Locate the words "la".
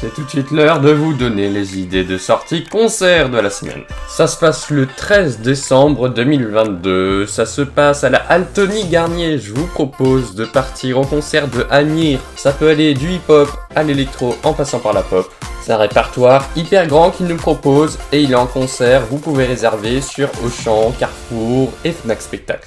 3.38-3.50, 8.10-8.18, 14.92-15.02